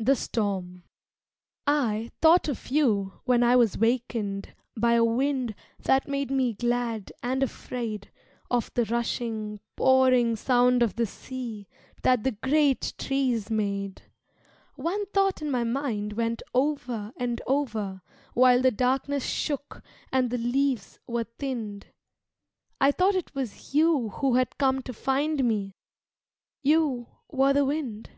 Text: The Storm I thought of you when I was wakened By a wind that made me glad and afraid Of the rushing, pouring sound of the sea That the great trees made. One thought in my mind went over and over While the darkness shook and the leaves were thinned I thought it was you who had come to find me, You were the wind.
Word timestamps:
The 0.00 0.14
Storm 0.14 0.84
I 1.66 2.12
thought 2.22 2.46
of 2.46 2.68
you 2.68 3.14
when 3.24 3.42
I 3.42 3.56
was 3.56 3.76
wakened 3.76 4.54
By 4.78 4.92
a 4.92 5.02
wind 5.02 5.56
that 5.80 6.06
made 6.06 6.30
me 6.30 6.52
glad 6.52 7.12
and 7.20 7.42
afraid 7.42 8.12
Of 8.48 8.72
the 8.74 8.84
rushing, 8.84 9.58
pouring 9.74 10.36
sound 10.36 10.84
of 10.84 10.94
the 10.94 11.04
sea 11.04 11.66
That 12.04 12.22
the 12.22 12.30
great 12.30 12.94
trees 12.96 13.50
made. 13.50 14.02
One 14.76 15.04
thought 15.06 15.42
in 15.42 15.50
my 15.50 15.64
mind 15.64 16.12
went 16.12 16.42
over 16.54 17.12
and 17.16 17.42
over 17.48 18.00
While 18.34 18.62
the 18.62 18.70
darkness 18.70 19.26
shook 19.26 19.82
and 20.12 20.30
the 20.30 20.38
leaves 20.38 21.00
were 21.08 21.24
thinned 21.24 21.88
I 22.80 22.92
thought 22.92 23.16
it 23.16 23.34
was 23.34 23.74
you 23.74 24.10
who 24.10 24.36
had 24.36 24.58
come 24.58 24.80
to 24.82 24.92
find 24.92 25.42
me, 25.42 25.74
You 26.62 27.08
were 27.32 27.52
the 27.52 27.64
wind. 27.64 28.10